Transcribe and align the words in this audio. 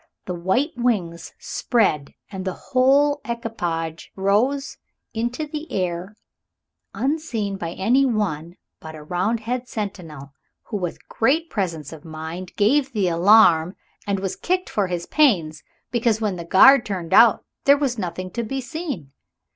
The 0.25 0.33
white 0.33 0.71
wings 0.75 1.31
spread 1.37 2.15
and 2.31 2.43
the 2.43 2.69
whole 2.73 3.21
equipage 3.23 4.11
rose 4.15 4.77
into 5.13 5.45
the 5.45 5.71
air 5.71 6.15
unseen 6.95 7.55
by 7.55 7.73
any 7.73 8.03
one 8.03 8.55
but 8.79 8.95
a 8.95 9.03
Roundhead 9.03 9.67
sentinel, 9.67 10.33
who 10.63 10.77
with 10.77 11.07
great 11.07 11.51
presence 11.51 11.93
of 11.93 12.03
mind 12.03 12.55
gave 12.55 12.93
the 12.93 13.09
alarm, 13.09 13.75
and 14.07 14.19
was 14.19 14.35
kicked 14.35 14.71
for 14.71 14.87
his 14.87 15.05
pains, 15.05 15.61
because 15.91 16.19
when 16.19 16.35
the 16.35 16.45
guard 16.45 16.83
turned 16.83 17.13
out 17.13 17.45
there 17.65 17.77
was 17.77 17.99
nothing 17.99 18.31
to 18.31 18.41
be 18.43 18.59
seen. 18.59 19.11